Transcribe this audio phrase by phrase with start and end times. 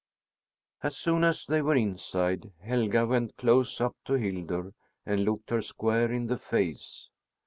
[0.81, 4.73] As soon as they were inside, Helga went close up to Hildur
[5.05, 7.07] and looked her square in the face.